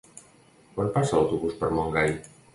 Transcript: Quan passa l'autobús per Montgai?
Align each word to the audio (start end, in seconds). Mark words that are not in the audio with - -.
Quan 0.77 0.89
passa 0.95 1.19
l'autobús 1.21 1.61
per 1.61 1.71
Montgai? 1.79 2.17